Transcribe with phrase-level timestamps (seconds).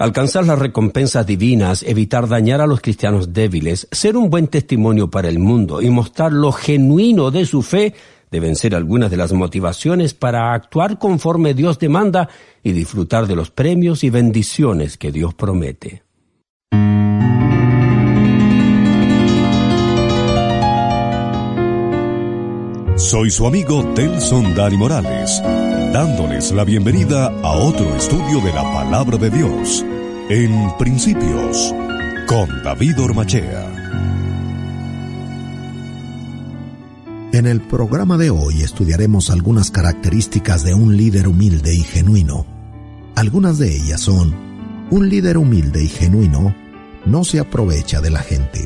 [0.00, 5.28] Alcanzar las recompensas divinas, evitar dañar a los cristianos débiles, ser un buen testimonio para
[5.28, 7.92] el mundo y mostrar lo genuino de su fe
[8.30, 12.30] deben ser algunas de las motivaciones para actuar conforme Dios demanda
[12.62, 16.02] y disfrutar de los premios y bendiciones que Dios promete.
[22.96, 25.42] Soy su amigo Telson Dani Morales,
[25.92, 29.84] dándoles la bienvenida a otro estudio de la palabra de Dios,
[30.28, 31.74] en Principios,
[32.28, 33.66] con David Ormachea.
[37.32, 42.46] En el programa de hoy estudiaremos algunas características de un líder humilde y genuino.
[43.16, 44.32] Algunas de ellas son,
[44.90, 46.54] un líder humilde y genuino
[47.04, 48.64] no se aprovecha de la gente.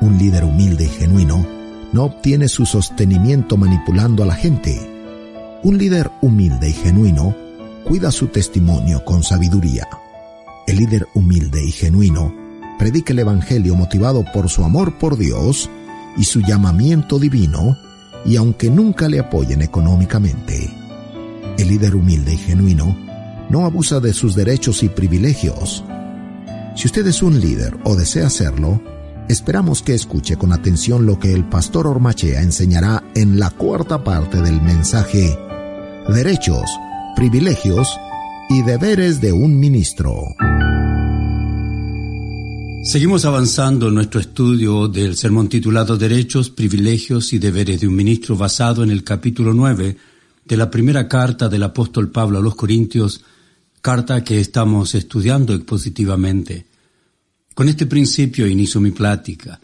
[0.00, 1.44] Un líder humilde y genuino
[1.92, 4.87] no obtiene su sostenimiento manipulando a la gente.
[5.64, 7.34] Un líder humilde y genuino
[7.84, 9.88] cuida su testimonio con sabiduría.
[10.68, 12.32] El líder humilde y genuino
[12.78, 15.68] predica el Evangelio motivado por su amor por Dios
[16.16, 17.76] y su llamamiento divino,
[18.24, 20.72] y aunque nunca le apoyen económicamente.
[21.58, 22.96] El líder humilde y genuino
[23.50, 25.82] no abusa de sus derechos y privilegios.
[26.76, 28.80] Si usted es un líder o desea serlo,
[29.28, 34.40] Esperamos que escuche con atención lo que el pastor Ormachea enseñará en la cuarta parte
[34.40, 35.38] del mensaje
[36.08, 36.64] Derechos,
[37.14, 38.00] privilegios
[38.48, 40.24] y deberes de un ministro.
[42.82, 48.38] Seguimos avanzando en nuestro estudio del sermón titulado Derechos, privilegios y deberes de un ministro
[48.38, 49.98] basado en el capítulo 9
[50.46, 53.20] de la primera carta del apóstol Pablo a los Corintios,
[53.82, 56.64] carta que estamos estudiando expositivamente.
[57.54, 59.60] Con este principio inicio mi plática.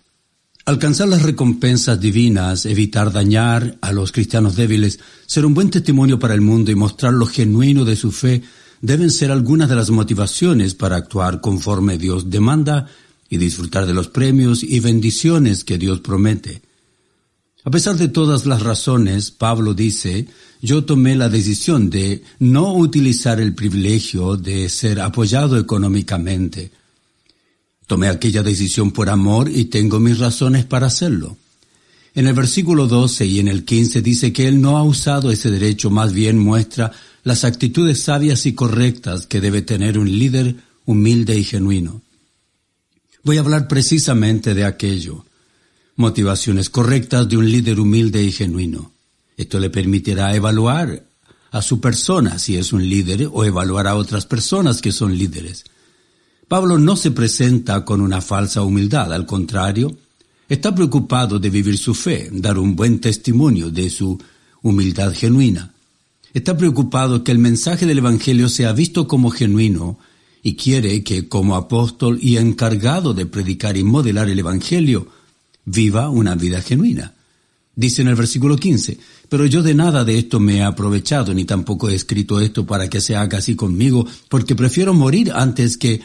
[0.66, 6.32] Alcanzar las recompensas divinas, evitar dañar a los cristianos débiles, ser un buen testimonio para
[6.32, 8.42] el mundo y mostrar lo genuino de su fe
[8.80, 12.88] deben ser algunas de las motivaciones para actuar conforme Dios demanda
[13.28, 16.62] y disfrutar de los premios y bendiciones que Dios promete.
[17.64, 20.28] A pesar de todas las razones, Pablo dice,
[20.62, 26.72] yo tomé la decisión de no utilizar el privilegio de ser apoyado económicamente
[27.86, 31.36] Tomé aquella decisión por amor y tengo mis razones para hacerlo.
[32.14, 35.50] En el versículo 12 y en el 15 dice que él no ha usado ese
[35.50, 36.92] derecho, más bien muestra
[37.24, 40.56] las actitudes sabias y correctas que debe tener un líder
[40.86, 42.02] humilde y genuino.
[43.24, 45.24] Voy a hablar precisamente de aquello.
[45.96, 48.92] Motivaciones correctas de un líder humilde y genuino.
[49.36, 51.04] Esto le permitirá evaluar
[51.50, 55.64] a su persona si es un líder o evaluar a otras personas que son líderes.
[56.48, 59.96] Pablo no se presenta con una falsa humildad, al contrario,
[60.48, 64.18] está preocupado de vivir su fe, dar un buen testimonio de su
[64.62, 65.72] humildad genuina.
[66.34, 69.98] Está preocupado que el mensaje del Evangelio sea visto como genuino
[70.42, 75.08] y quiere que como apóstol y encargado de predicar y modelar el Evangelio,
[75.64, 77.14] viva una vida genuina.
[77.76, 81.44] Dice en el versículo 15, pero yo de nada de esto me he aprovechado, ni
[81.44, 86.00] tampoco he escrito esto para que se haga así conmigo, porque prefiero morir antes que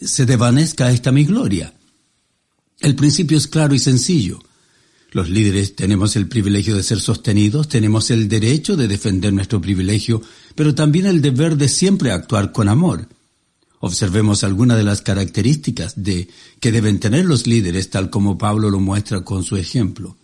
[0.00, 1.74] se desvanezca esta mi gloria.
[2.80, 4.40] El principio es claro y sencillo.
[5.12, 10.22] Los líderes tenemos el privilegio de ser sostenidos, tenemos el derecho de defender nuestro privilegio,
[10.54, 13.08] pero también el deber de siempre actuar con amor.
[13.80, 16.28] Observemos algunas de las características de
[16.60, 20.16] que deben tener los líderes, tal como Pablo lo muestra con su ejemplo.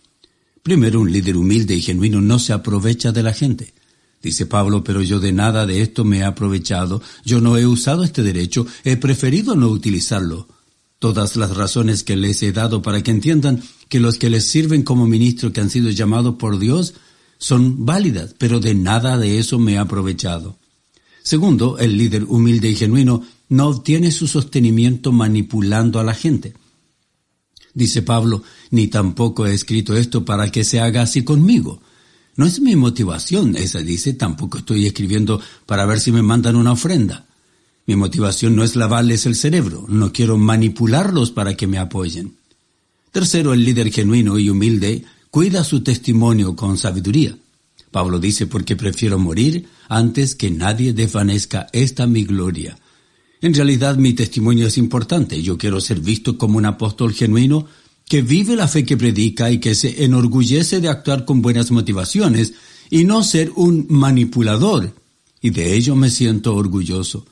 [0.63, 3.73] Primero, un líder humilde y genuino no se aprovecha de la gente.
[4.21, 8.03] Dice Pablo, pero yo de nada de esto me he aprovechado, yo no he usado
[8.03, 10.47] este derecho, he preferido no utilizarlo.
[10.99, 14.81] Todas las razones que les he dado para que entiendan que los que les sirven
[14.81, 16.95] como ministro que han sido llamados por Dios
[17.37, 20.57] son válidas, pero de nada de eso me he aprovechado.
[21.21, 26.53] Segundo, el líder humilde y genuino no obtiene su sostenimiento manipulando a la gente.
[27.73, 28.41] Dice Pablo,
[28.71, 31.81] ni tampoco he escrito esto para que se haga así conmigo.
[32.37, 36.71] No es mi motivación, esa dice, tampoco estoy escribiendo para ver si me mandan una
[36.71, 37.25] ofrenda.
[37.87, 42.35] Mi motivación no es lavarles el cerebro, no quiero manipularlos para que me apoyen.
[43.11, 47.35] Tercero, el líder genuino y humilde cuida su testimonio con sabiduría.
[47.89, 52.77] Pablo dice, porque prefiero morir antes que nadie desvanezca esta mi gloria.
[53.41, 55.41] En realidad mi testimonio es importante.
[55.41, 57.65] Yo quiero ser visto como un apóstol genuino
[58.07, 62.53] que vive la fe que predica y que se enorgullece de actuar con buenas motivaciones
[62.89, 64.93] y no ser un manipulador.
[65.41, 67.25] Y de ello me siento orgulloso.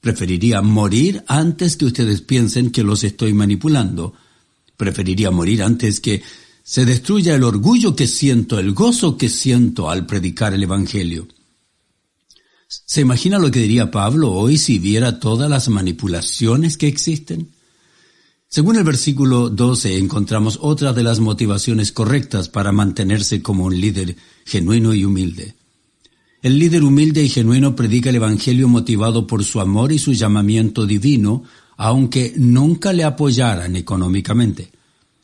[0.00, 4.14] Preferiría morir antes que ustedes piensen que los estoy manipulando.
[4.76, 6.22] Preferiría morir antes que
[6.62, 11.26] se destruya el orgullo que siento, el gozo que siento al predicar el Evangelio.
[12.68, 17.50] ¿Se imagina lo que diría Pablo hoy si viera todas las manipulaciones que existen?
[18.50, 24.16] Según el versículo 12 encontramos otra de las motivaciones correctas para mantenerse como un líder
[24.46, 25.54] genuino y humilde.
[26.40, 30.86] El líder humilde y genuino predica el Evangelio motivado por su amor y su llamamiento
[30.86, 31.42] divino,
[31.76, 34.70] aunque nunca le apoyaran económicamente.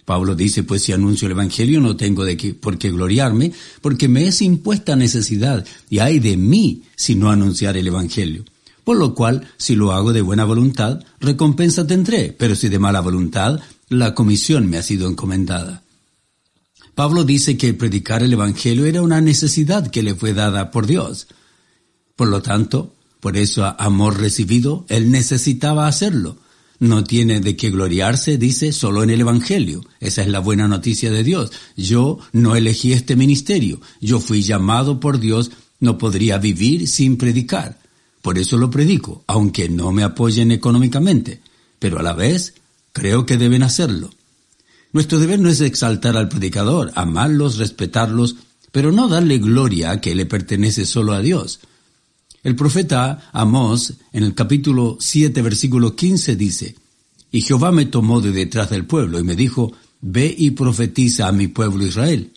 [0.04, 4.06] Pablo dice, pues si anuncio el Evangelio no tengo de qué, por qué gloriarme, porque
[4.06, 8.44] me es impuesta necesidad, y hay de mí si no anunciar el Evangelio.
[8.84, 13.00] Por lo cual, si lo hago de buena voluntad, recompensa tendré, pero si de mala
[13.00, 15.82] voluntad, la comisión me ha sido encomendada.
[16.94, 21.26] Pablo dice que predicar el Evangelio era una necesidad que le fue dada por Dios.
[22.14, 26.36] Por lo tanto, por eso amor recibido, él necesitaba hacerlo
[26.84, 29.84] no tiene de qué gloriarse, dice, solo en el Evangelio.
[30.00, 31.50] Esa es la buena noticia de Dios.
[31.76, 33.80] Yo no elegí este ministerio.
[34.00, 35.50] Yo fui llamado por Dios,
[35.80, 37.78] no podría vivir sin predicar.
[38.24, 41.42] Por eso lo predico, aunque no me apoyen económicamente.
[41.78, 42.54] Pero a la vez,
[42.94, 44.08] creo que deben hacerlo.
[44.94, 48.36] Nuestro deber no es exaltar al predicador, amarlos, respetarlos,
[48.72, 51.60] pero no darle gloria que le pertenece solo a Dios.
[52.42, 56.76] El profeta Amós, en el capítulo 7, versículo 15, dice,
[57.30, 61.32] Y Jehová me tomó de detrás del pueblo y me dijo, Ve y profetiza a
[61.32, 62.32] mi pueblo Israel.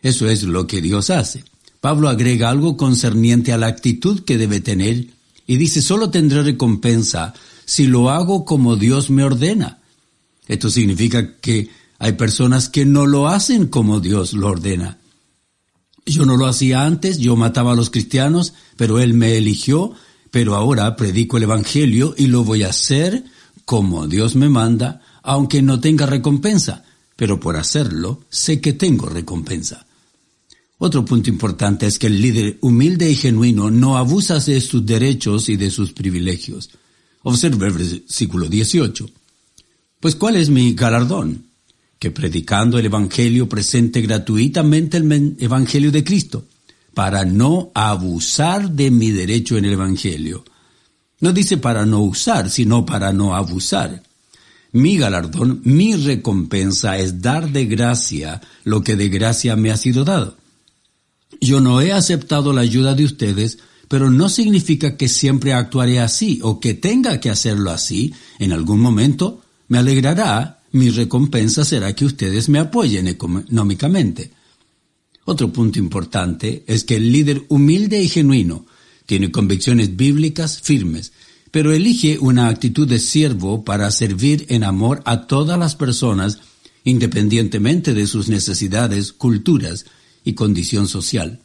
[0.00, 1.44] Eso es lo que Dios hace.
[1.84, 5.08] Pablo agrega algo concerniente a la actitud que debe tener
[5.46, 7.34] y dice, solo tendré recompensa
[7.66, 9.82] si lo hago como Dios me ordena.
[10.48, 14.96] Esto significa que hay personas que no lo hacen como Dios lo ordena.
[16.06, 19.92] Yo no lo hacía antes, yo mataba a los cristianos, pero Él me eligió,
[20.30, 23.24] pero ahora predico el Evangelio y lo voy a hacer
[23.66, 26.82] como Dios me manda, aunque no tenga recompensa,
[27.14, 29.84] pero por hacerlo sé que tengo recompensa.
[30.84, 35.48] Otro punto importante es que el líder humilde y genuino no abusa de sus derechos
[35.48, 36.68] y de sus privilegios.
[37.22, 39.08] Observe el versículo 18.
[39.98, 41.46] Pues ¿cuál es mi galardón?
[41.98, 46.44] que predicando el Evangelio presente gratuitamente el Evangelio de Cristo,
[46.92, 50.44] para no abusar de mi derecho en el Evangelio.
[51.20, 54.02] No dice para no usar, sino para no abusar.
[54.72, 60.04] Mi galardón, mi recompensa es dar de gracia lo que de gracia me ha sido
[60.04, 60.43] dado.
[61.40, 63.58] Yo no he aceptado la ayuda de ustedes,
[63.88, 68.14] pero no significa que siempre actuaré así o que tenga que hacerlo así.
[68.38, 74.32] En algún momento me alegrará mi recompensa será que ustedes me apoyen económicamente.
[75.24, 78.66] Otro punto importante es que el líder humilde y genuino
[79.06, 81.12] tiene convicciones bíblicas firmes,
[81.50, 86.40] pero elige una actitud de siervo para servir en amor a todas las personas
[86.84, 89.86] independientemente de sus necesidades, culturas
[90.24, 91.40] y condición social.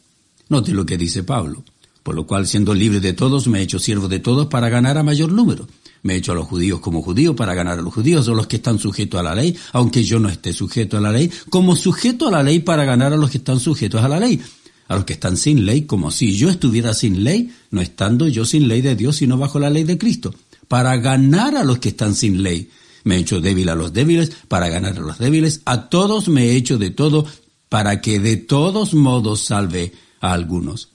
[0.48, 1.64] Note lo que dice Pablo.
[2.02, 4.96] Por lo cual, siendo libre de todos, me he hecho siervo de todos para ganar
[4.98, 5.68] a mayor número.
[6.02, 8.46] Me he hecho a los judíos como judíos para ganar a los judíos o los
[8.46, 11.76] que están sujetos a la ley, aunque yo no esté sujeto a la ley, como
[11.76, 14.40] sujeto a la ley para ganar a los que están sujetos a la ley.
[14.88, 18.44] A los que están sin ley, como si yo estuviera sin ley, no estando yo
[18.44, 20.34] sin ley de Dios, sino bajo la ley de Cristo.
[20.68, 22.70] Para ganar a los que están sin ley.
[23.04, 25.62] Me he hecho débil a los débiles para ganar a los débiles.
[25.64, 27.26] A todos me he hecho de todo
[27.70, 30.90] para que de todos modos salve a algunos.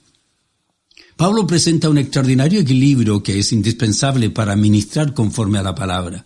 [1.16, 6.22] Pablo presenta un extraordinario equilibrio que es indispensable para ministrar conforme a la palabra.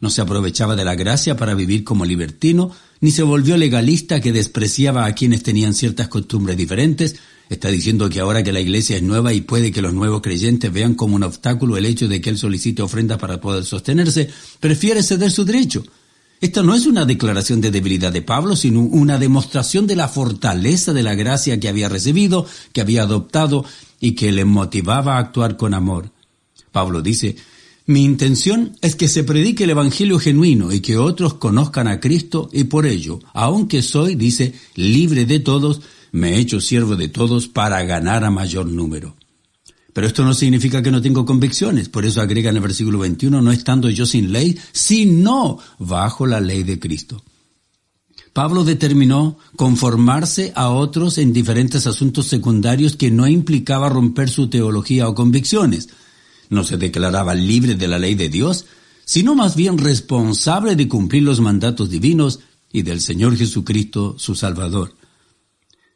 [0.00, 4.32] No se aprovechaba de la gracia para vivir como libertino, ni se volvió legalista que
[4.32, 7.16] despreciaba a quienes tenían ciertas costumbres diferentes.
[7.50, 10.72] Está diciendo que ahora que la iglesia es nueva y puede que los nuevos creyentes
[10.72, 15.02] vean como un obstáculo el hecho de que él solicite ofrendas para poder sostenerse, prefiere
[15.02, 15.84] ceder su derecho.
[16.42, 20.92] Esta no es una declaración de debilidad de Pablo, sino una demostración de la fortaleza
[20.92, 23.64] de la gracia que había recibido, que había adoptado
[24.00, 26.10] y que le motivaba a actuar con amor.
[26.72, 27.36] Pablo dice,
[27.86, 32.50] mi intención es que se predique el Evangelio genuino y que otros conozcan a Cristo
[32.52, 35.80] y por ello, aunque soy, dice, libre de todos,
[36.10, 39.14] me he hecho siervo de todos para ganar a mayor número.
[39.92, 43.42] Pero esto no significa que no tengo convicciones, por eso agrega en el versículo 21,
[43.42, 47.22] no estando yo sin ley, sino bajo la ley de Cristo.
[48.32, 55.08] Pablo determinó conformarse a otros en diferentes asuntos secundarios que no implicaba romper su teología
[55.08, 55.90] o convicciones.
[56.48, 58.66] no se declaraba libre de la ley de Dios,
[59.06, 64.94] sino más bien responsable de cumplir los mandatos divinos y del Señor Jesucristo, su Salvador.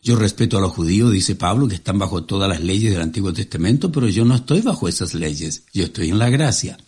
[0.06, 3.32] Yo respeto a los judíos, dice Pablo, que están bajo todas las leyes del Antiguo
[3.32, 6.78] Testamento, pero yo no estoy bajo esas leyes, yo estoy en la gracia.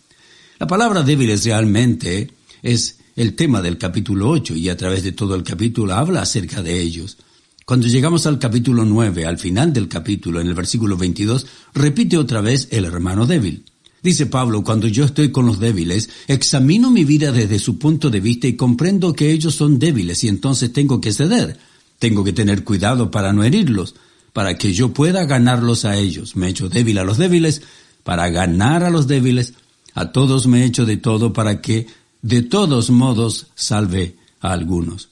[0.57, 2.31] La palabra débiles realmente
[2.63, 6.63] es el tema del capítulo 8 y a través de todo el capítulo habla acerca
[6.63, 7.17] de ellos.
[7.65, 12.39] Cuando llegamos al capítulo 9, al final del capítulo, en el versículo 22, repite otra
[12.39, 13.65] vez el hermano débil.
[14.01, 18.21] Dice Pablo, cuando yo estoy con los débiles, examino mi vida desde su punto de
[18.21, 21.67] vista y comprendo que ellos son débiles y entonces tengo que ceder.
[21.99, 23.95] Tengo que tener cuidado para no herirlos,
[24.33, 26.35] para que yo pueda ganarlos a ellos.
[26.35, 27.61] Me he hecho débil a los débiles,
[28.03, 29.53] para ganar a los débiles.
[29.93, 31.87] A todos me he hecho de todo para que
[32.21, 35.09] de todos modos salve a algunos.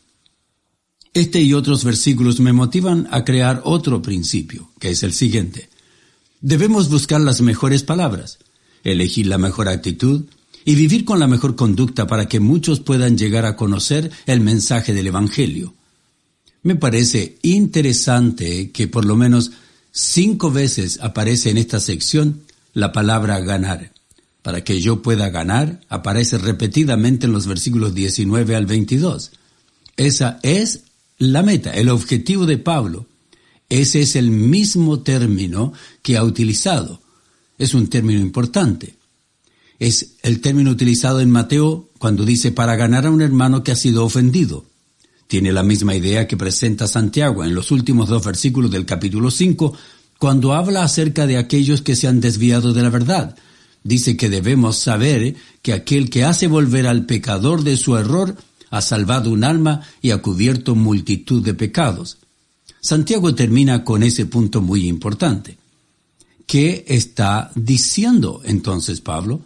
[1.13, 5.69] Este y otros versículos me motivan a crear otro principio, que es el siguiente.
[6.41, 8.37] Debemos buscar las mejores palabras,
[8.83, 10.25] elegir la mejor actitud
[10.63, 14.93] y vivir con la mejor conducta para que muchos puedan llegar a conocer el mensaje
[14.93, 15.73] del Evangelio.
[16.67, 19.51] Me parece interesante que por lo menos
[19.93, 22.41] cinco veces aparece en esta sección
[22.73, 23.93] la palabra ganar.
[24.41, 29.31] Para que yo pueda ganar aparece repetidamente en los versículos 19 al 22.
[29.95, 30.81] Esa es
[31.17, 33.05] la meta, el objetivo de Pablo.
[33.69, 35.71] Ese es el mismo término
[36.01, 37.01] que ha utilizado.
[37.57, 38.95] Es un término importante.
[39.79, 43.77] Es el término utilizado en Mateo cuando dice para ganar a un hermano que ha
[43.77, 44.65] sido ofendido.
[45.27, 49.73] Tiene la misma idea que presenta Santiago en los últimos dos versículos del capítulo 5,
[50.17, 53.35] cuando habla acerca de aquellos que se han desviado de la verdad.
[53.83, 58.35] Dice que debemos saber que aquel que hace volver al pecador de su error
[58.69, 62.17] ha salvado un alma y ha cubierto multitud de pecados.
[62.81, 65.57] Santiago termina con ese punto muy importante.
[66.45, 69.41] ¿Qué está diciendo entonces Pablo?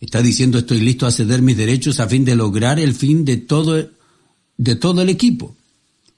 [0.00, 3.38] Está diciendo estoy listo a ceder mis derechos a fin de lograr el fin de
[3.38, 3.88] todo,
[4.56, 5.56] de todo el equipo.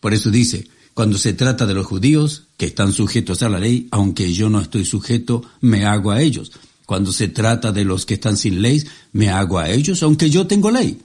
[0.00, 3.88] Por eso dice, cuando se trata de los judíos que están sujetos a la ley,
[3.90, 6.52] aunque yo no estoy sujeto, me hago a ellos.
[6.86, 10.46] Cuando se trata de los que están sin ley, me hago a ellos, aunque yo
[10.46, 10.98] tengo ley.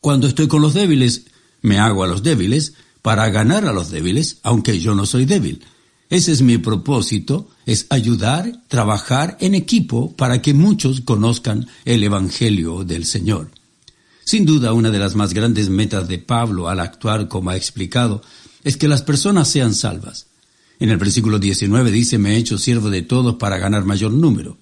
[0.00, 1.22] Cuando estoy con los débiles,
[1.62, 5.64] me hago a los débiles para ganar a los débiles, aunque yo no soy débil.
[6.10, 12.84] Ese es mi propósito, es ayudar, trabajar en equipo para que muchos conozcan el Evangelio
[12.84, 13.50] del Señor.
[14.32, 18.22] Sin duda, una de las más grandes metas de Pablo al actuar como ha explicado
[18.64, 20.28] es que las personas sean salvas.
[20.80, 24.56] En el versículo 19 dice, me he hecho siervo de todos para ganar mayor número.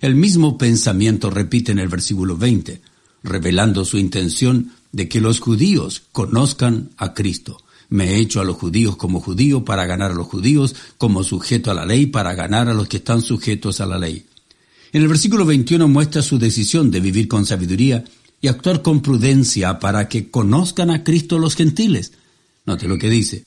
[0.00, 2.82] El mismo pensamiento repite en el versículo 20
[3.22, 7.62] revelando su intención de que los judíos conozcan a Cristo.
[7.88, 11.70] Me he hecho a los judíos como judío para ganar a los judíos, como sujeto
[11.70, 14.26] a la ley para ganar a los que están sujetos a la ley.
[14.92, 18.02] En el versículo 21 muestra su decisión de vivir con sabiduría
[18.40, 22.12] y actuar con prudencia para que conozcan a Cristo los gentiles.
[22.64, 23.44] Note lo que dice.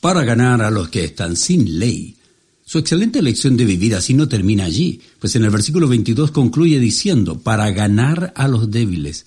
[0.00, 2.16] Para ganar a los que están sin ley,
[2.64, 6.78] su excelente elección de vivir así no termina allí, pues en el versículo 22 concluye
[6.78, 9.26] diciendo, para ganar a los débiles.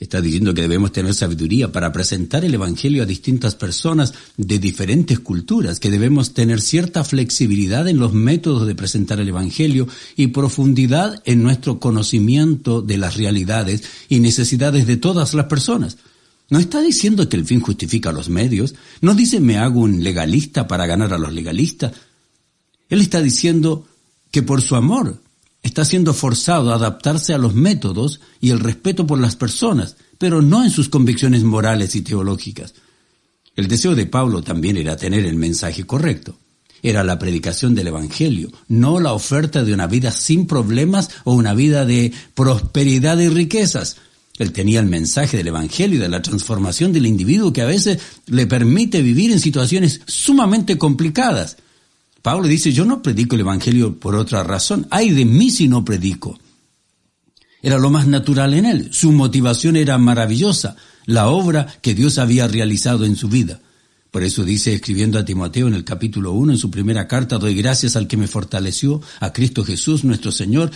[0.00, 5.20] Está diciendo que debemos tener sabiduría para presentar el Evangelio a distintas personas de diferentes
[5.20, 9.86] culturas, que debemos tener cierta flexibilidad en los métodos de presentar el Evangelio
[10.16, 15.96] y profundidad en nuestro conocimiento de las realidades y necesidades de todas las personas.
[16.50, 20.66] No está diciendo que el fin justifica los medios, no dice me hago un legalista
[20.66, 21.92] para ganar a los legalistas,
[22.88, 23.86] él está diciendo
[24.30, 25.23] que por su amor
[25.64, 30.42] está siendo forzado a adaptarse a los métodos y el respeto por las personas, pero
[30.42, 32.74] no en sus convicciones morales y teológicas.
[33.56, 36.38] El deseo de Pablo también era tener el mensaje correcto.
[36.82, 41.54] Era la predicación del Evangelio, no la oferta de una vida sin problemas o una
[41.54, 43.96] vida de prosperidad y riquezas.
[44.38, 48.00] Él tenía el mensaje del Evangelio y de la transformación del individuo que a veces
[48.26, 51.56] le permite vivir en situaciones sumamente complicadas.
[52.24, 54.86] Pablo dice, yo no predico el Evangelio por otra razón.
[54.88, 56.38] Ay de mí si no predico.
[57.60, 58.88] Era lo más natural en él.
[58.92, 63.60] Su motivación era maravillosa, la obra que Dios había realizado en su vida.
[64.10, 67.54] Por eso dice, escribiendo a Timoteo en el capítulo 1, en su primera carta, doy
[67.54, 70.70] gracias al que me fortaleció, a Cristo Jesús nuestro Señor,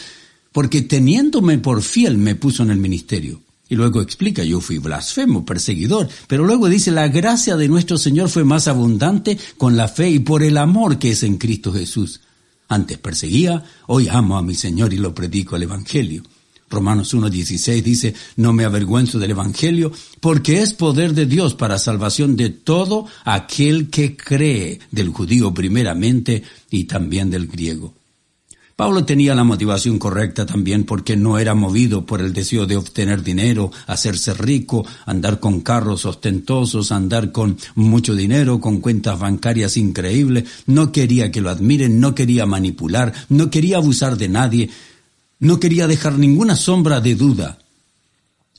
[0.52, 3.40] porque teniéndome por fiel me puso en el ministerio.
[3.68, 8.30] Y luego explica, yo fui blasfemo, perseguidor, pero luego dice, la gracia de nuestro Señor
[8.30, 12.20] fue más abundante con la fe y por el amor que es en Cristo Jesús.
[12.68, 16.22] Antes perseguía, hoy amo a mi Señor y lo predico el Evangelio.
[16.70, 22.36] Romanos 1.16 dice, no me avergüenzo del Evangelio, porque es poder de Dios para salvación
[22.36, 27.94] de todo aquel que cree, del judío primeramente y también del griego.
[28.78, 33.24] Pablo tenía la motivación correcta también porque no era movido por el deseo de obtener
[33.24, 40.44] dinero, hacerse rico, andar con carros ostentosos, andar con mucho dinero, con cuentas bancarias increíbles,
[40.66, 44.70] no quería que lo admiren, no quería manipular, no quería abusar de nadie,
[45.40, 47.58] no quería dejar ninguna sombra de duda.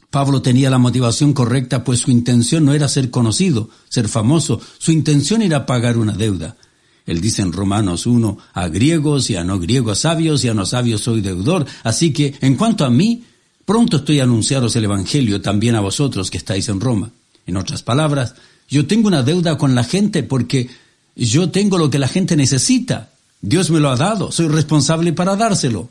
[0.10, 4.92] Pablo tenía la motivación correcta, pues su intención no era ser conocido, ser famoso, su
[4.92, 6.58] intención era pagar una deuda.
[7.06, 10.66] Él dice en Romanos 1, a griegos y a no griegos sabios y a no
[10.66, 11.66] sabios soy deudor.
[11.84, 13.24] Así que, en cuanto a mí,
[13.66, 17.12] pronto estoy a anunciaros el Evangelio también a vosotros que estáis en Roma.
[17.48, 18.36] En otras palabras,
[18.70, 20.70] yo tengo una deuda con la gente porque
[21.16, 23.10] yo tengo lo que la gente necesita.
[23.42, 25.90] Dios me lo ha dado, soy responsable para dárselo.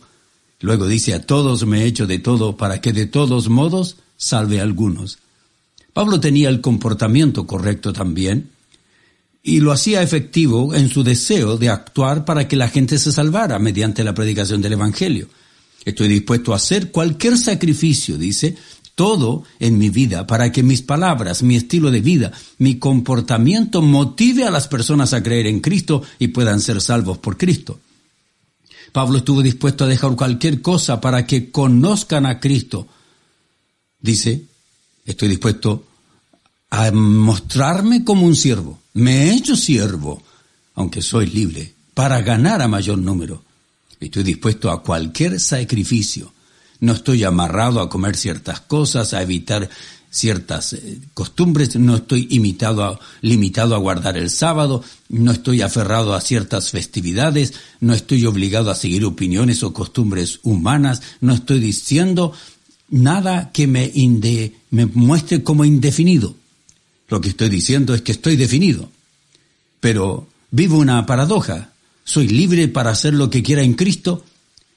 [0.61, 4.61] Luego dice, a todos me he hecho de todo para que de todos modos salve
[4.61, 5.19] a algunos.
[5.93, 8.51] Pablo tenía el comportamiento correcto también,
[9.43, 13.59] y lo hacía efectivo en su deseo de actuar para que la gente se salvara
[13.59, 15.29] mediante la predicación del Evangelio.
[15.85, 18.57] Estoy dispuesto a hacer cualquier sacrificio, dice,
[18.95, 24.45] todo en mi vida para que mis palabras, mi estilo de vida, mi comportamiento motive
[24.45, 27.79] a las personas a creer en Cristo y puedan ser salvos por Cristo.
[28.93, 32.89] Pablo estuvo dispuesto a dejar cualquier cosa para que conozcan a Cristo.
[34.01, 34.45] Dice,
[35.05, 35.88] estoy dispuesto
[36.71, 38.79] a mostrarme como un siervo.
[38.95, 40.23] Me he hecho siervo,
[40.75, 43.43] aunque soy libre, para ganar a mayor número.
[44.01, 46.33] Estoy dispuesto a cualquier sacrificio.
[46.81, 49.69] No estoy amarrado a comer ciertas cosas, a evitar
[50.11, 56.21] ciertas eh, costumbres, no estoy imitado limitado a guardar el sábado, no estoy aferrado a
[56.21, 62.33] ciertas festividades, no estoy obligado a seguir opiniones o costumbres humanas, no estoy diciendo
[62.89, 63.93] nada que me,
[64.71, 66.35] me muestre como indefinido.
[67.09, 68.91] Lo que estoy diciendo es que estoy definido.
[69.81, 71.73] Pero vivo una paradoja.
[72.05, 74.25] Soy libre para hacer lo que quiera en Cristo.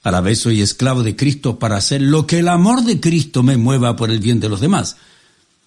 [0.03, 3.43] A la vez soy esclavo de Cristo para hacer lo que el amor de Cristo
[3.43, 4.97] me mueva por el bien de los demás.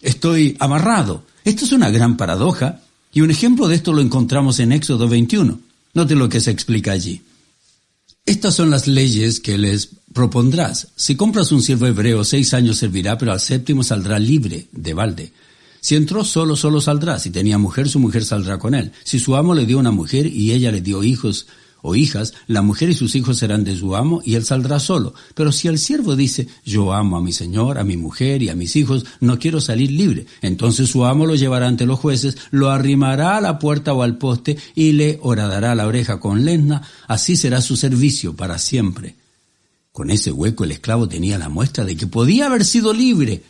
[0.00, 1.25] Estoy amarrado.
[1.45, 2.80] Esto es una gran paradoja
[3.12, 5.60] y un ejemplo de esto lo encontramos en Éxodo 21.
[5.95, 7.23] Note lo que se explica allí.
[8.26, 10.88] Estas son las leyes que les propondrás.
[10.97, 15.32] Si compras un siervo hebreo, seis años servirá, pero al séptimo saldrá libre de balde.
[15.84, 17.18] Si entró solo, solo saldrá.
[17.18, 18.92] Si tenía mujer, su mujer saldrá con él.
[19.02, 21.47] Si su amo le dio una mujer y ella le dio hijos
[21.82, 25.12] o hijas, la mujer y sus hijos serán de su amo y él saldrá solo.
[25.34, 28.54] Pero si el siervo dice, yo amo a mi señor, a mi mujer y a
[28.54, 32.70] mis hijos, no quiero salir libre, entonces su amo lo llevará ante los jueces, lo
[32.70, 37.36] arrimará a la puerta o al poste y le horadará la oreja con lesna, así
[37.36, 39.16] será su servicio para siempre.
[39.92, 43.42] Con ese hueco el esclavo tenía la muestra de que podía haber sido libre,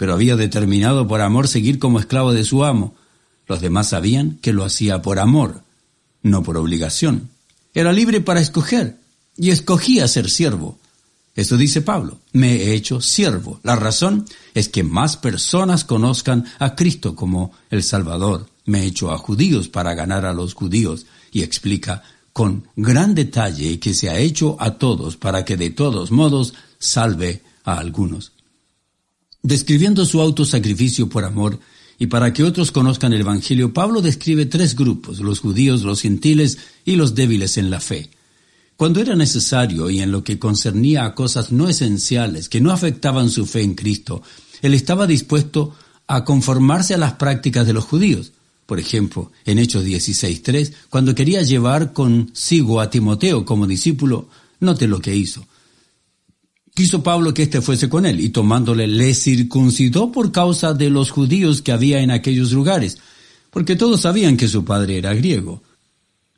[0.00, 2.94] pero había determinado por amor seguir como esclavo de su amo.
[3.46, 5.62] Los demás sabían que lo hacía por amor,
[6.22, 7.28] no por obligación.
[7.74, 8.96] Era libre para escoger
[9.36, 10.78] y escogía ser siervo.
[11.34, 13.60] Eso dice Pablo, me he hecho siervo.
[13.62, 18.48] La razón es que más personas conozcan a Cristo como el Salvador.
[18.64, 23.78] Me he hecho a judíos para ganar a los judíos y explica con gran detalle
[23.78, 28.32] que se ha hecho a todos para que de todos modos salve a algunos.
[29.42, 31.58] Describiendo su autosacrificio por amor
[31.98, 36.58] y para que otros conozcan el Evangelio, Pablo describe tres grupos, los judíos, los gentiles
[36.84, 38.10] y los débiles en la fe.
[38.76, 43.28] Cuando era necesario y en lo que concernía a cosas no esenciales que no afectaban
[43.28, 44.22] su fe en Cristo,
[44.62, 45.74] él estaba dispuesto
[46.06, 48.32] a conformarse a las prácticas de los judíos.
[48.66, 54.28] Por ejemplo, en Hechos 16.3, cuando quería llevar consigo a Timoteo como discípulo,
[54.60, 55.46] note lo que hizo.
[56.80, 61.10] Quiso Pablo que éste fuese con él, y tomándole le circuncidó por causa de los
[61.10, 62.96] judíos que había en aquellos lugares,
[63.50, 65.62] porque todos sabían que su padre era griego.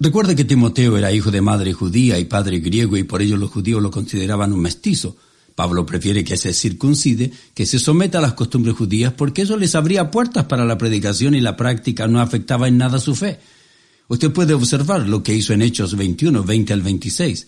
[0.01, 3.53] Recuerde que Timoteo era hijo de madre judía y padre griego, y por ello los
[3.53, 5.17] judíos lo consideraban un mestizo.
[5.55, 9.77] Pablo prefiere que se circuncide, que se someta a las costumbres judías, porque eso les
[9.77, 13.39] abría puertas para la predicación y la práctica no afectaba en nada su fe.
[14.09, 17.47] Usted puede observar lo que hizo en Hechos 21, 20 al 26.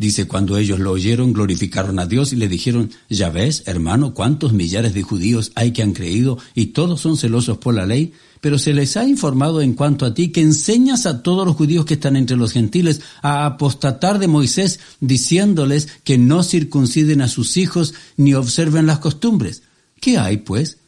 [0.00, 4.54] Dice, cuando ellos lo oyeron, glorificaron a Dios y le dijeron, ya ves, hermano, cuántos
[4.54, 8.58] millares de judíos hay que han creído y todos son celosos por la ley, pero
[8.58, 11.94] se les ha informado en cuanto a ti que enseñas a todos los judíos que
[11.94, 17.92] están entre los gentiles a apostatar de Moisés, diciéndoles que no circunciden a sus hijos
[18.16, 19.64] ni observen las costumbres.
[20.00, 20.78] ¿Qué hay, pues?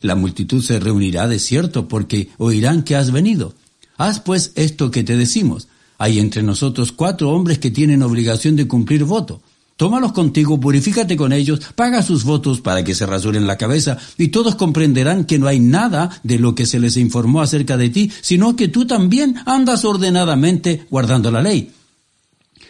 [0.00, 3.54] La multitud se reunirá de cierto porque oirán que has venido.
[3.98, 5.68] Haz pues esto que te decimos
[6.02, 9.40] hay entre nosotros cuatro hombres que tienen obligación de cumplir voto.
[9.76, 14.28] Tómalos contigo, purifícate con ellos, paga sus votos para que se rasuren la cabeza, y
[14.28, 18.10] todos comprenderán que no hay nada de lo que se les informó acerca de ti,
[18.20, 21.70] sino que tú también andas ordenadamente guardando la ley.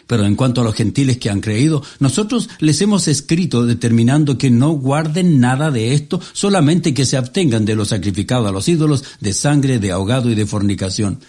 [0.05, 4.51] Pero en cuanto a los gentiles que han creído, nosotros les hemos escrito determinando que
[4.51, 9.03] no guarden nada de esto, solamente que se abstengan de lo sacrificado a los ídolos,
[9.21, 11.19] de sangre, de ahogado y de fornicación.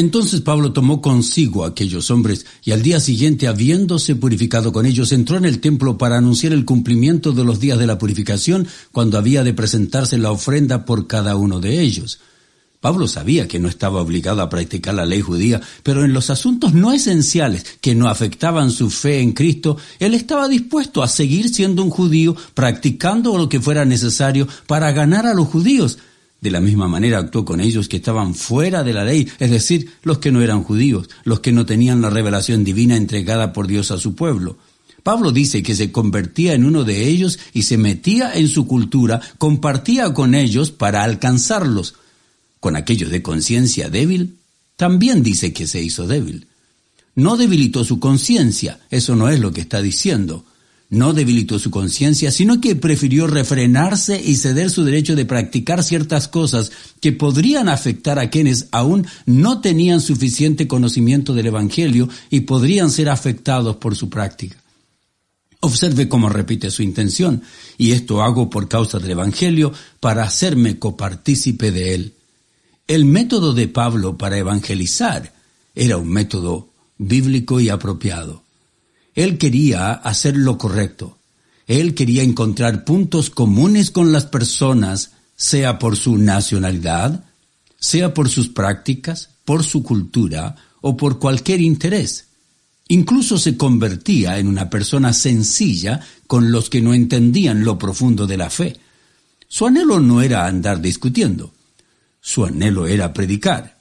[0.00, 5.12] Entonces Pablo tomó consigo a aquellos hombres y al día siguiente, habiéndose purificado con ellos,
[5.12, 9.18] entró en el templo para anunciar el cumplimiento de los días de la purificación, cuando
[9.18, 12.18] había de presentarse la ofrenda por cada uno de ellos.
[12.80, 16.72] Pablo sabía que no estaba obligado a practicar la ley judía, pero en los asuntos
[16.72, 21.82] no esenciales que no afectaban su fe en Cristo, él estaba dispuesto a seguir siendo
[21.82, 25.98] un judío, practicando lo que fuera necesario para ganar a los judíos.
[26.40, 29.90] De la misma manera actuó con ellos que estaban fuera de la ley, es decir,
[30.02, 33.90] los que no eran judíos, los que no tenían la revelación divina entregada por Dios
[33.90, 34.56] a su pueblo.
[35.02, 39.20] Pablo dice que se convertía en uno de ellos y se metía en su cultura,
[39.38, 41.94] compartía con ellos para alcanzarlos
[42.60, 44.36] con aquellos de conciencia débil,
[44.76, 46.46] también dice que se hizo débil.
[47.14, 50.44] No debilitó su conciencia, eso no es lo que está diciendo.
[50.90, 56.26] No debilitó su conciencia, sino que prefirió refrenarse y ceder su derecho de practicar ciertas
[56.26, 62.90] cosas que podrían afectar a quienes aún no tenían suficiente conocimiento del Evangelio y podrían
[62.90, 64.56] ser afectados por su práctica.
[65.60, 67.42] Observe cómo repite su intención,
[67.78, 72.14] y esto hago por causa del Evangelio para hacerme copartícipe de él.
[72.88, 75.32] El método de Pablo para evangelizar
[75.76, 78.42] era un método bíblico y apropiado.
[79.14, 81.18] Él quería hacer lo correcto.
[81.66, 87.24] Él quería encontrar puntos comunes con las personas, sea por su nacionalidad,
[87.78, 92.26] sea por sus prácticas, por su cultura o por cualquier interés.
[92.88, 98.36] Incluso se convertía en una persona sencilla con los que no entendían lo profundo de
[98.36, 98.76] la fe.
[99.48, 101.52] Su anhelo no era andar discutiendo.
[102.20, 103.80] Su anhelo era predicar,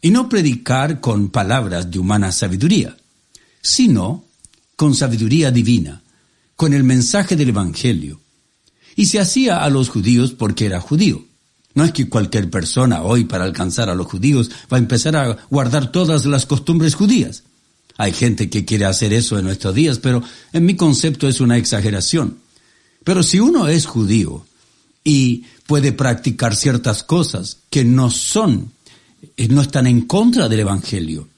[0.00, 2.96] y no predicar con palabras de humana sabiduría,
[3.60, 4.25] sino
[4.76, 6.02] con sabiduría divina,
[6.54, 8.20] con el mensaje del Evangelio.
[8.94, 11.24] Y se hacía a los judíos porque era judío.
[11.74, 15.36] No es que cualquier persona hoy para alcanzar a los judíos va a empezar a
[15.50, 17.42] guardar todas las costumbres judías.
[17.98, 21.56] Hay gente que quiere hacer eso en nuestros días, pero en mi concepto es una
[21.56, 22.38] exageración.
[23.04, 24.46] Pero si uno es judío
[25.04, 28.72] y puede practicar ciertas cosas que no son,
[29.36, 31.28] eh, no están en contra del Evangelio.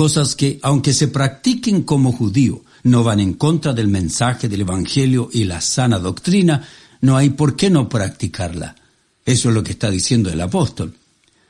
[0.00, 5.28] Cosas que, aunque se practiquen como judío, no van en contra del mensaje del Evangelio
[5.30, 6.66] y la sana doctrina,
[7.02, 8.76] no hay por qué no practicarla.
[9.26, 10.94] Eso es lo que está diciendo el apóstol.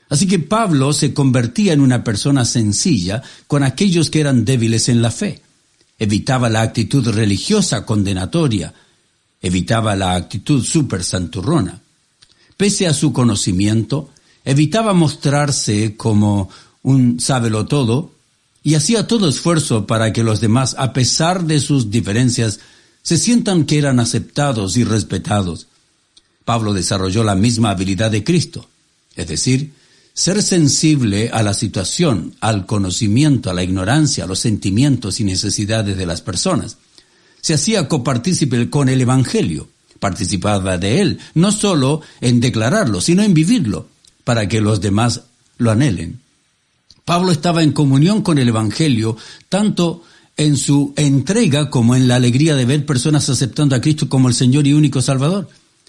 [0.08, 5.00] Así que Pablo se convertía en una persona sencilla con aquellos que eran débiles en
[5.00, 5.40] la fe.
[5.96, 8.74] Evitaba la actitud religiosa condenatoria,
[9.40, 11.80] evitaba la actitud súper santurrona.
[12.56, 14.10] Pese a su conocimiento,
[14.44, 16.50] evitaba mostrarse como
[16.82, 18.18] un sábelo todo
[18.62, 22.60] y hacía todo esfuerzo para que los demás, a pesar de sus diferencias,
[23.02, 25.66] se sientan que eran aceptados y respetados.
[26.44, 28.68] Pablo desarrolló la misma habilidad de Cristo,
[29.16, 29.72] es decir,
[30.12, 35.96] ser sensible a la situación, al conocimiento, a la ignorancia, a los sentimientos y necesidades
[35.96, 36.76] de las personas
[37.40, 39.68] se hacía copartícipe con el Evangelio,
[39.98, 43.88] participaba de él, no solo en declararlo, sino en vivirlo,
[44.24, 45.22] para que los demás
[45.58, 46.20] lo anhelen.
[47.10, 49.16] Pablo estaba en comunión con el Evangelio,
[49.48, 50.04] tanto
[50.36, 54.34] en su entrega como en la alegría de ver personas aceptando a Cristo como el
[54.34, 55.48] Señor y único Salvador.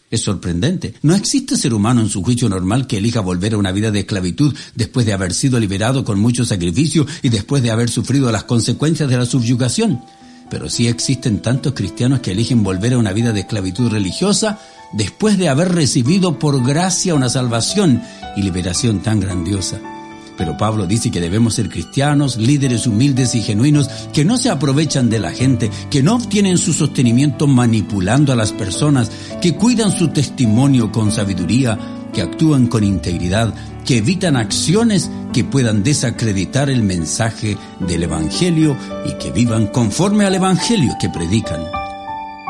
[0.09, 0.95] Es sorprendente.
[1.03, 3.99] No existe ser humano en su juicio normal que elija volver a una vida de
[3.99, 8.45] esclavitud después de haber sido liberado con mucho sacrificio y después de haber sufrido las
[8.45, 10.01] consecuencias de la subyugación
[10.49, 14.59] pero sí existen tantos cristianos que eligen volver a una vida de esclavitud religiosa
[14.91, 18.01] después de haber recibido por gracia una salvación
[18.35, 20.00] y liberación tan grandiosa.
[20.41, 25.07] Pero Pablo dice que debemos ser cristianos, líderes humildes y genuinos, que no se aprovechan
[25.07, 30.07] de la gente, que no obtienen su sostenimiento manipulando a las personas, que cuidan su
[30.07, 31.77] testimonio con sabiduría,
[32.11, 33.53] que actúan con integridad,
[33.85, 37.55] que evitan acciones que puedan desacreditar el mensaje
[37.87, 38.75] del Evangelio
[39.05, 41.61] y que vivan conforme al Evangelio que predican.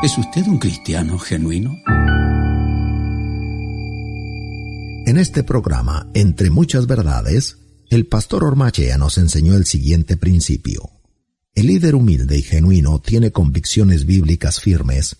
[0.02, 1.76] ¿Es usted un cristiano genuino?
[5.04, 7.58] En este programa, entre muchas verdades,
[7.94, 10.88] el pastor Ormachea nos enseñó el siguiente principio.
[11.54, 15.16] El líder humilde y genuino tiene convicciones bíblicas firmes,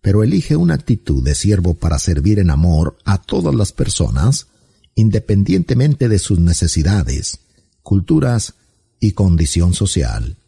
[0.00, 4.46] pero elige una actitud de siervo para servir en amor a todas las personas,
[4.94, 7.40] independientemente de sus necesidades,
[7.82, 8.54] culturas
[9.00, 10.38] y condición social.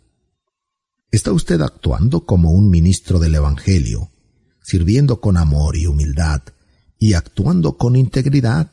[1.11, 4.11] ¿Está usted actuando como un ministro del Evangelio,
[4.62, 6.41] sirviendo con amor y humildad
[6.99, 8.71] y actuando con integridad?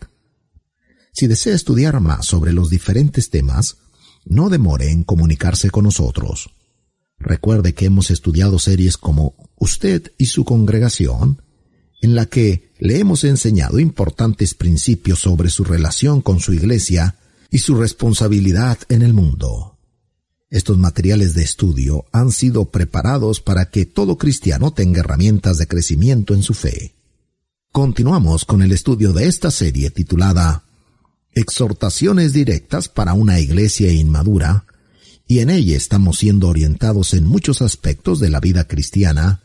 [1.13, 3.77] Si desea estudiar más sobre los diferentes temas,
[4.25, 6.49] no demore en comunicarse con nosotros.
[7.19, 11.41] Recuerde que hemos estudiado series como Usted y su congregación,
[12.01, 17.15] en la que le hemos enseñado importantes principios sobre su relación con su iglesia
[17.49, 19.77] y su responsabilidad en el mundo.
[20.49, 26.33] Estos materiales de estudio han sido preparados para que todo cristiano tenga herramientas de crecimiento
[26.33, 26.95] en su fe.
[27.71, 30.62] Continuamos con el estudio de esta serie titulada
[31.35, 34.65] Exhortaciones directas para una iglesia inmadura,
[35.27, 39.41] y en ella estamos siendo orientados en muchos aspectos de la vida cristiana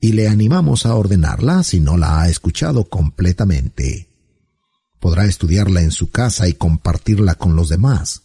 [0.00, 4.08] y le animamos a ordenarla si no la ha escuchado completamente.
[5.00, 8.22] Podrá estudiarla en su casa y compartirla con los demás.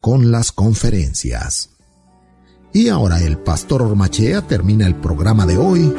[0.00, 1.70] con las conferencias.
[2.72, 5.90] Y ahora el pastor Ormachea termina el programa de hoy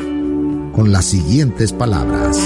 [0.76, 2.38] con las siguientes palabras.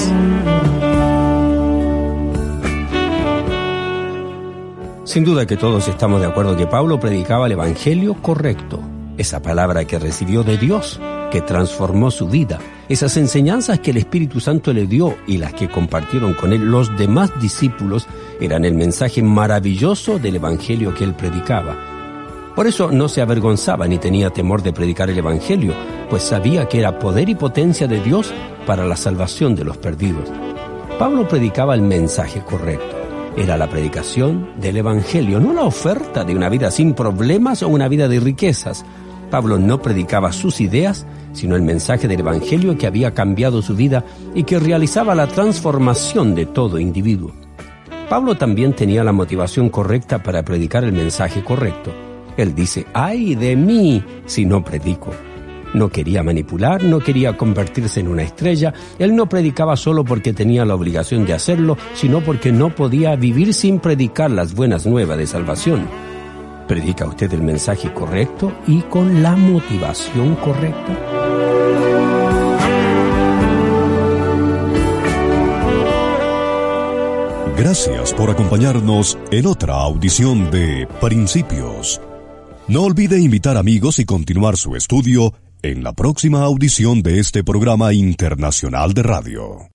[5.12, 8.80] Sin duda que todos estamos de acuerdo que Pablo predicaba el Evangelio correcto,
[9.18, 14.40] esa palabra que recibió de Dios, que transformó su vida esas enseñanzas que el Espíritu
[14.40, 18.08] Santo le dio y las que compartieron con él los demás discípulos
[18.40, 21.76] eran el mensaje maravilloso del Evangelio que él predicaba.
[22.56, 25.74] Por eso no se avergonzaba ni tenía temor de predicar el Evangelio,
[26.10, 28.34] pues sabía que era poder y potencia de Dios
[28.66, 30.32] para la salvación de los perdidos.
[30.98, 33.01] Pablo predicaba el mensaje correcto.
[33.38, 37.88] Era la predicación del Evangelio, no la oferta de una vida sin problemas o una
[37.88, 38.84] vida de riquezas.
[39.30, 44.04] Pablo no predicaba sus ideas, sino el mensaje del Evangelio que había cambiado su vida
[44.36, 47.32] y que realizaba la transformación de todo individuo.
[48.10, 51.94] Pablo también tenía la motivación correcta para predicar el mensaje correcto.
[52.36, 55.12] Él dice, ay de mí si no predico.
[55.74, 60.66] No quería manipular, no quería convertirse en una estrella, él no predicaba solo porque tenía
[60.66, 65.28] la obligación de hacerlo, sino porque no podía vivir sin predicar las buenas nuevas de
[65.28, 65.88] salvación.
[66.68, 70.98] ¿Predica usted el mensaje correcto y con la motivación correcta?
[77.58, 82.02] Gracias por acompañarnos en otra audición de Principios.
[82.68, 87.94] No olvide invitar amigos y continuar su estudio en la próxima audición de este programa
[87.94, 89.72] internacional de radio.